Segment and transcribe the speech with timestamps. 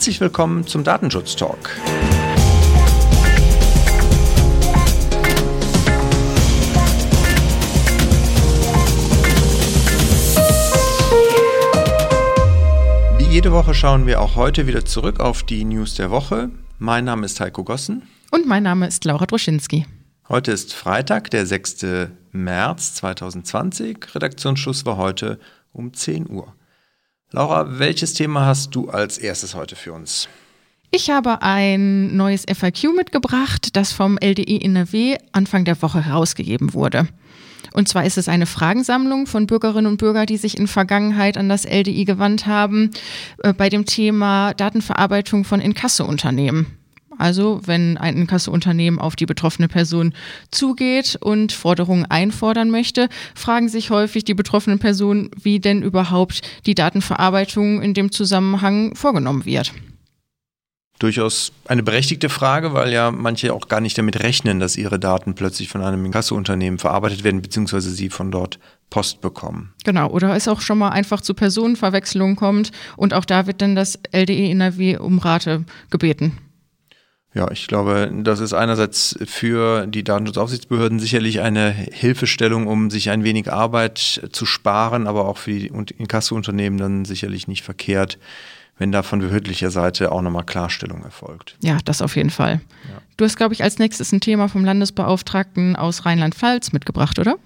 [0.00, 1.76] Herzlich willkommen zum Datenschutz Talk.
[13.18, 16.48] Wie jede Woche schauen wir auch heute wieder zurück auf die News der Woche.
[16.78, 18.04] Mein Name ist Heiko Gossen.
[18.30, 19.84] Und mein Name ist Laura Droschinski.
[20.30, 21.84] Heute ist Freitag, der 6.
[22.32, 24.14] März 2020.
[24.14, 25.38] Redaktionsschluss war heute
[25.74, 26.54] um 10 Uhr.
[27.32, 30.28] Laura, welches Thema hast du als erstes heute für uns?
[30.90, 37.06] Ich habe ein neues FAQ mitgebracht, das vom LDI NRW Anfang der Woche herausgegeben wurde.
[37.72, 41.48] Und zwar ist es eine Fragensammlung von Bürgerinnen und Bürgern, die sich in Vergangenheit an
[41.48, 42.90] das LDI gewandt haben,
[43.44, 46.79] äh, bei dem Thema Datenverarbeitung von Inkassounternehmen.
[47.20, 50.14] Also wenn ein Inkassounternehmen auf die betroffene Person
[50.50, 56.74] zugeht und Forderungen einfordern möchte, fragen sich häufig die betroffenen Personen, wie denn überhaupt die
[56.74, 59.72] Datenverarbeitung in dem Zusammenhang vorgenommen wird
[61.00, 65.34] durchaus eine berechtigte Frage, weil ja manche auch gar nicht damit rechnen, dass ihre Daten
[65.34, 68.58] plötzlich von einem Inkassounternehmen verarbeitet werden, beziehungsweise sie von dort
[68.90, 69.72] Post bekommen.
[69.84, 73.74] Genau, oder es auch schon mal einfach zu Personenverwechslungen kommt und auch da wird dann
[73.74, 76.38] das LDE NRW um Rate gebeten.
[77.32, 83.22] Ja, ich glaube, das ist einerseits für die Datenschutzaufsichtsbehörden sicherlich eine Hilfestellung, um sich ein
[83.22, 88.18] wenig Arbeit zu sparen, aber auch für die Inkassounternehmen dann sicherlich nicht verkehrt,
[88.78, 91.56] wenn da von behördlicher Seite auch nochmal Klarstellung erfolgt.
[91.62, 92.60] Ja, das auf jeden Fall.
[92.88, 93.00] Ja.
[93.16, 97.36] Du hast, glaube ich, als nächstes ein Thema vom Landesbeauftragten aus Rheinland-Pfalz mitgebracht, oder?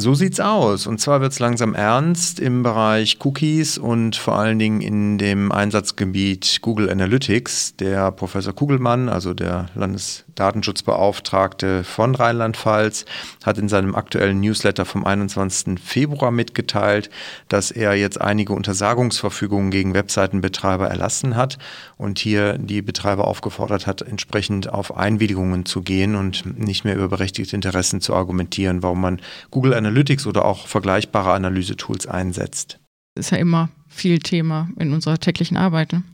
[0.00, 0.86] So sieht's aus.
[0.86, 6.60] Und zwar wird's langsam ernst im Bereich Cookies und vor allen Dingen in dem Einsatzgebiet
[6.62, 7.74] Google Analytics.
[7.78, 13.06] Der Professor Kugelmann, also der Landesdatenschutzbeauftragte von Rheinland-Pfalz,
[13.44, 15.80] hat in seinem aktuellen Newsletter vom 21.
[15.82, 17.10] Februar mitgeteilt,
[17.48, 21.58] dass er jetzt einige Untersagungsverfügungen gegen Webseitenbetreiber erlassen hat
[21.96, 27.08] und hier die Betreiber aufgefordert hat, entsprechend auf Einwilligungen zu gehen und nicht mehr über
[27.08, 32.78] berechtigte Interessen zu argumentieren, warum man Google Analytics Analytics oder auch vergleichbare Analysetools einsetzt.
[33.14, 35.92] Das ist ja immer viel Thema in unserer täglichen Arbeit.
[35.92, 36.04] Ne?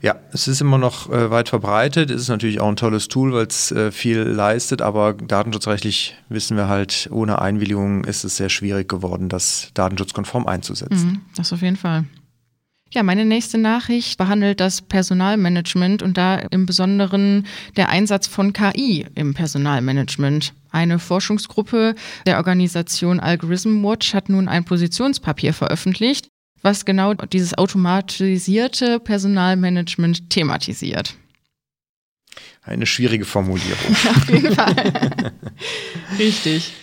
[0.00, 2.10] Ja, es ist immer noch äh, weit verbreitet.
[2.10, 6.56] Es ist natürlich auch ein tolles Tool, weil es äh, viel leistet, aber datenschutzrechtlich wissen
[6.56, 11.06] wir halt, ohne Einwilligung ist es sehr schwierig geworden, das datenschutzkonform einzusetzen.
[11.08, 12.04] Mhm, das auf jeden Fall.
[12.94, 17.44] Ja, meine nächste Nachricht behandelt das Personalmanagement und da im Besonderen
[17.76, 20.54] der Einsatz von KI im Personalmanagement.
[20.70, 26.28] Eine Forschungsgruppe der Organisation Algorithm Watch hat nun ein Positionspapier veröffentlicht,
[26.62, 31.16] was genau dieses automatisierte Personalmanagement thematisiert.
[32.62, 33.90] Eine schwierige Formulierung.
[34.16, 35.32] Auf jeden Fall.
[36.20, 36.74] Richtig.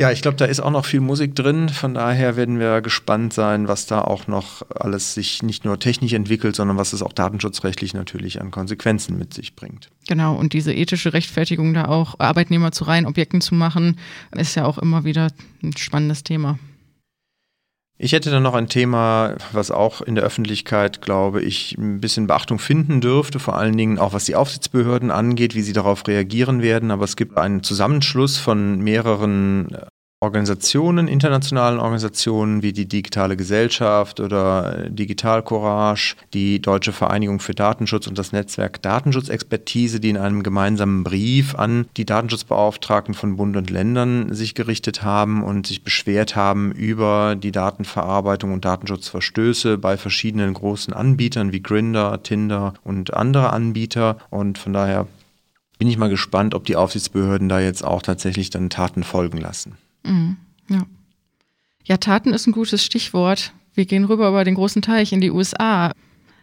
[0.00, 1.68] Ja, ich glaube, da ist auch noch viel Musik drin.
[1.68, 6.12] Von daher werden wir gespannt sein, was da auch noch alles sich nicht nur technisch
[6.12, 9.90] entwickelt, sondern was es auch datenschutzrechtlich natürlich an Konsequenzen mit sich bringt.
[10.06, 13.98] Genau, und diese ethische Rechtfertigung da auch Arbeitnehmer zu reinen Objekten zu machen,
[14.36, 15.32] ist ja auch immer wieder
[15.64, 16.60] ein spannendes Thema.
[18.00, 22.28] Ich hätte dann noch ein Thema, was auch in der Öffentlichkeit, glaube ich, ein bisschen
[22.28, 26.62] Beachtung finden dürfte, vor allen Dingen auch was die Aufsichtsbehörden angeht, wie sie darauf reagieren
[26.62, 26.92] werden.
[26.92, 29.76] Aber es gibt einen Zusammenschluss von mehreren
[30.20, 38.08] Organisationen, internationalen Organisationen wie die Digitale Gesellschaft oder Digital Courage, die Deutsche Vereinigung für Datenschutz
[38.08, 43.70] und das Netzwerk Datenschutzexpertise, die in einem gemeinsamen Brief an die Datenschutzbeauftragten von Bund und
[43.70, 50.52] Ländern sich gerichtet haben und sich beschwert haben über die Datenverarbeitung und Datenschutzverstöße bei verschiedenen
[50.52, 54.18] großen Anbietern wie Grinder, Tinder und andere Anbieter.
[54.30, 55.06] Und von daher
[55.78, 59.78] bin ich mal gespannt, ob die Aufsichtsbehörden da jetzt auch tatsächlich dann Taten folgen lassen.
[60.04, 60.36] Mhm.
[60.68, 60.86] Ja.
[61.84, 63.52] ja, Taten ist ein gutes Stichwort.
[63.74, 65.92] Wir gehen rüber über den großen Teich in die USA.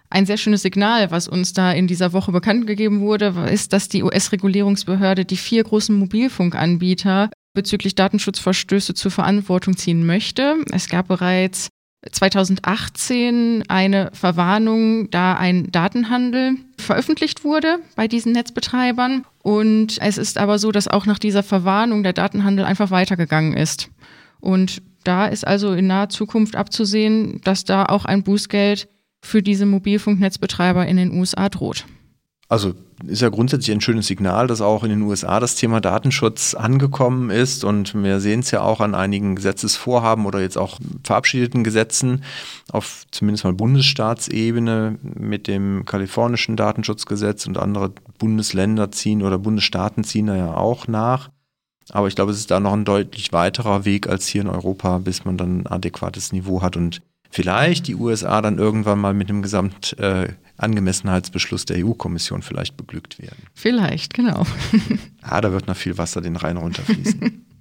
[0.09, 3.89] Ein sehr schönes Signal, was uns da in dieser Woche bekannt gegeben wurde, ist, dass
[3.89, 10.55] die US-Regulierungsbehörde die vier großen Mobilfunkanbieter bezüglich Datenschutzverstöße zur Verantwortung ziehen möchte.
[10.71, 11.69] Es gab bereits
[12.11, 19.25] 2018 eine Verwarnung, da ein Datenhandel veröffentlicht wurde bei diesen Netzbetreibern.
[19.39, 23.89] Und es ist aber so, dass auch nach dieser Verwarnung der Datenhandel einfach weitergegangen ist.
[24.39, 28.87] Und da ist also in naher Zukunft abzusehen, dass da auch ein Bußgeld
[29.21, 31.85] für diese Mobilfunknetzbetreiber in den USA droht.
[32.55, 32.73] Also
[33.05, 37.29] ist ja grundsätzlich ein schönes Signal, dass auch in den USA das Thema Datenschutz angekommen
[37.29, 42.23] ist und wir sehen es ja auch an einigen Gesetzesvorhaben oder jetzt auch verabschiedeten Gesetzen
[42.71, 50.27] auf zumindest mal Bundesstaatsebene mit dem kalifornischen Datenschutzgesetz und andere Bundesländer ziehen oder Bundesstaaten ziehen
[50.27, 51.31] da ja auch nach.
[51.91, 54.99] Aber ich glaube, es ist da noch ein deutlich weiterer Weg als hier in Europa,
[54.99, 59.27] bis man dann ein adäquates Niveau hat und vielleicht die USA dann irgendwann mal mit
[59.27, 63.47] einem Gesamt äh, Angemessenheitsbeschluss der EU-Kommission vielleicht beglückt werden.
[63.53, 64.45] Vielleicht, genau.
[65.21, 67.45] ah, da wird noch viel Wasser den Rhein runterfließen.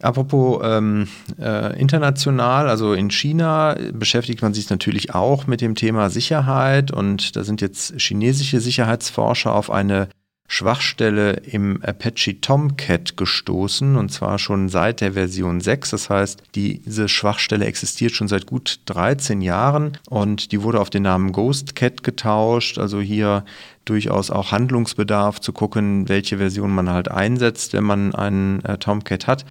[0.00, 1.08] Apropos ähm,
[1.38, 7.36] äh, international, also in China beschäftigt man sich natürlich auch mit dem Thema Sicherheit und
[7.36, 10.08] da sind jetzt chinesische Sicherheitsforscher auf eine
[10.54, 15.90] Schwachstelle im Apache Tomcat gestoßen und zwar schon seit der Version 6.
[15.90, 21.02] Das heißt, diese Schwachstelle existiert schon seit gut 13 Jahren und die wurde auf den
[21.02, 22.78] Namen GhostCat getauscht.
[22.78, 23.44] Also hier
[23.84, 29.26] durchaus auch Handlungsbedarf zu gucken, welche Version man halt einsetzt, wenn man einen äh, Tomcat
[29.26, 29.46] hat.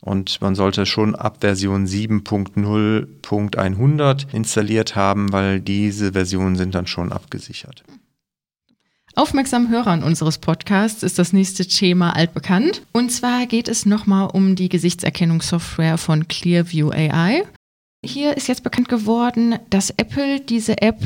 [0.00, 7.12] Und man sollte schon ab Version 7.0.100 installiert haben, weil diese Versionen sind dann schon
[7.12, 7.84] abgesichert.
[9.18, 12.82] Aufmerksamen Hörern unseres Podcasts ist das nächste Thema altbekannt.
[12.92, 17.42] Und zwar geht es nochmal um die Gesichtserkennungssoftware von Clearview AI.
[18.04, 21.00] Hier ist jetzt bekannt geworden, dass Apple diese App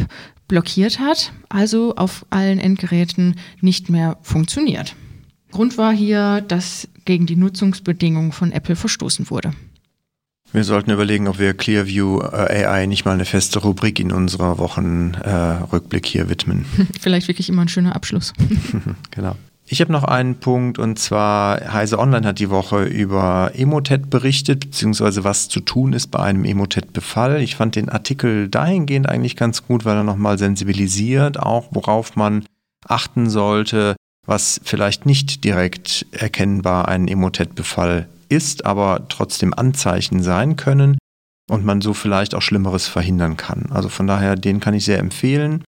[0.47, 4.94] blockiert hat, also auf allen Endgeräten nicht mehr funktioniert.
[5.50, 9.55] Grund war hier, dass gegen die Nutzungsbedingungen von Apple verstoßen wurde.
[10.53, 14.59] Wir sollten überlegen, ob wir Clearview äh, AI nicht mal eine feste Rubrik in unserer
[14.59, 16.67] Wochenrückblick äh, hier widmen.
[17.01, 18.35] Vielleicht wirklich immer ein schöner Abschluss.
[19.11, 19.37] genau.
[19.65, 24.61] Ich habe noch einen Punkt und zwar Heise Online hat die Woche über Emotet berichtet,
[24.61, 27.41] beziehungsweise was zu tun ist bei einem Emotet-Befall.
[27.41, 32.45] Ich fand den Artikel dahingehend eigentlich ganz gut, weil er nochmal sensibilisiert, auch worauf man
[32.87, 33.97] achten sollte,
[34.27, 40.99] was vielleicht nicht direkt erkennbar ein Emotet-Befall ist, aber trotzdem Anzeichen sein können
[41.50, 43.67] und man so vielleicht auch Schlimmeres verhindern kann.
[43.70, 45.64] Also von daher, den kann ich sehr empfehlen.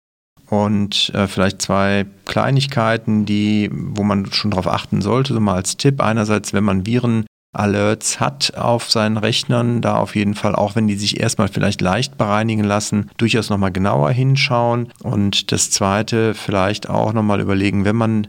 [0.51, 5.77] Und äh, vielleicht zwei Kleinigkeiten, die, wo man schon darauf achten sollte, so mal als
[5.77, 6.01] Tipp.
[6.01, 10.97] Einerseits, wenn man Viren-Alerts hat auf seinen Rechnern, da auf jeden Fall, auch wenn die
[10.97, 14.91] sich erstmal vielleicht leicht bereinigen lassen, durchaus nochmal genauer hinschauen.
[15.03, 18.27] Und das zweite, vielleicht auch nochmal überlegen, wenn man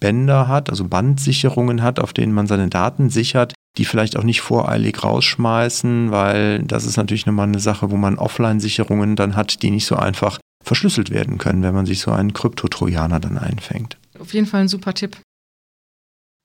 [0.00, 4.42] Bänder hat, also Bandsicherungen hat, auf denen man seine Daten sichert, die vielleicht auch nicht
[4.42, 9.70] voreilig rausschmeißen, weil das ist natürlich nochmal eine Sache, wo man Offline-Sicherungen dann hat, die
[9.70, 13.96] nicht so einfach verschlüsselt werden können, wenn man sich so einen Kryptotrojaner dann einfängt.
[14.18, 15.16] Auf jeden Fall ein super Tipp.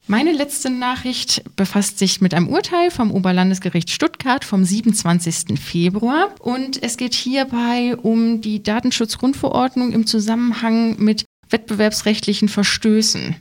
[0.07, 5.59] Meine letzte Nachricht befasst sich mit einem Urteil vom Oberlandesgericht Stuttgart vom 27.
[5.59, 13.35] Februar und es geht hierbei um die Datenschutzgrundverordnung im Zusammenhang mit wettbewerbsrechtlichen Verstößen.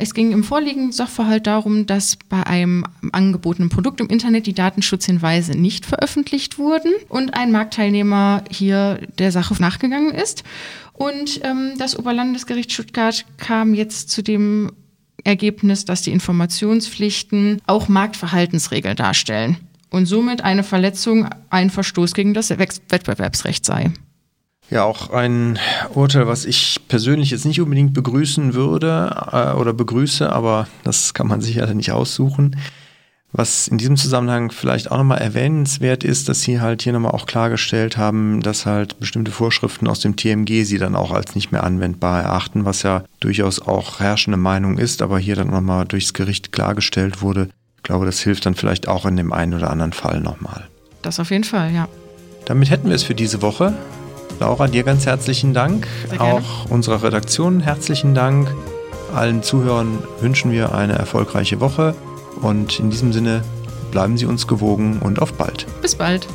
[0.00, 5.58] Es ging im vorliegenden Sachverhalt darum, dass bei einem angebotenen Produkt im Internet die Datenschutzhinweise
[5.58, 10.44] nicht veröffentlicht wurden und ein Marktteilnehmer hier der Sache nachgegangen ist.
[10.92, 14.70] Und ähm, das Oberlandesgericht Stuttgart kam jetzt zu dem
[15.24, 19.56] Ergebnis, dass die Informationspflichten auch Marktverhaltensregeln darstellen
[19.90, 23.90] und somit eine Verletzung ein Verstoß gegen das Wettbewerbsrecht sei.
[24.70, 25.58] Ja, auch ein
[25.94, 31.26] Urteil, was ich persönlich jetzt nicht unbedingt begrüßen würde äh, oder begrüße, aber das kann
[31.26, 32.56] man sich ja nicht aussuchen.
[33.32, 37.26] Was in diesem Zusammenhang vielleicht auch nochmal erwähnenswert ist, dass sie halt hier nochmal auch
[37.26, 41.64] klargestellt haben, dass halt bestimmte Vorschriften aus dem TMG sie dann auch als nicht mehr
[41.64, 46.52] anwendbar erachten, was ja durchaus auch herrschende Meinung ist, aber hier dann nochmal durchs Gericht
[46.52, 47.48] klargestellt wurde.
[47.76, 50.66] Ich glaube, das hilft dann vielleicht auch in dem einen oder anderen Fall nochmal.
[51.02, 51.86] Das auf jeden Fall, ja.
[52.46, 53.74] Damit hätten wir es für diese Woche.
[54.40, 55.86] Laura, dir ganz herzlichen Dank.
[56.18, 58.54] Auch unserer Redaktion herzlichen Dank.
[59.14, 61.94] Allen Zuhörern wünschen wir eine erfolgreiche Woche
[62.40, 63.42] und in diesem Sinne
[63.90, 65.66] bleiben Sie uns gewogen und auf bald.
[65.80, 66.26] Bis bald.